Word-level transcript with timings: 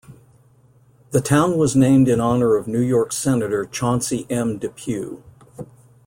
The 1.11 1.21
town 1.21 1.59
was 1.59 1.75
named 1.75 2.07
in 2.07 2.19
honor 2.19 2.55
of 2.55 2.67
New 2.67 2.81
York 2.81 3.13
Senator 3.13 3.65
Chauncy 3.67 4.25
M 4.31 4.57
Depew. 4.57 5.21